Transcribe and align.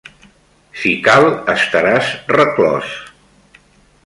Si 0.83 0.93
cal, 1.07 1.27
estaràs 1.57 2.11
reclòs. 2.37 2.97